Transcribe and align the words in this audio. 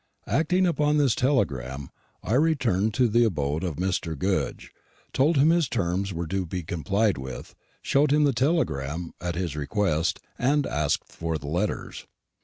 Acting 0.25 0.65
upon 0.65 0.97
this 0.97 1.13
telegram, 1.13 1.91
I 2.23 2.33
returned 2.33 2.91
to 2.95 3.07
the 3.07 3.23
abode 3.23 3.63
of 3.63 3.75
Mr. 3.75 4.17
Goodge, 4.17 4.71
told 5.13 5.37
him 5.37 5.51
his 5.51 5.69
terms 5.69 6.11
were 6.11 6.25
to 6.25 6.43
be 6.47 6.63
complied 6.63 7.19
with, 7.19 7.53
showed 7.83 8.09
him 8.11 8.23
the 8.23 8.33
telegram, 8.33 9.13
at 9.21 9.35
his 9.35 9.55
request, 9.55 10.19
and 10.39 10.65
asked 10.65 11.11
for 11.11 11.37
the 11.37 11.45
letters. 11.49 12.07